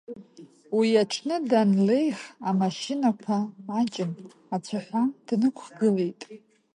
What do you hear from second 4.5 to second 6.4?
ацәаҳәа днықәгылеит.